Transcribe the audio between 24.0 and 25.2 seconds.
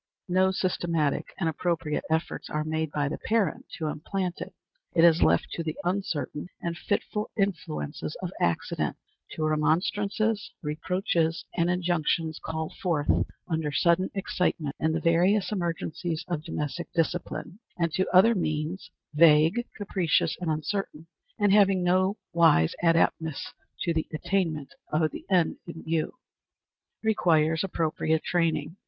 attainment of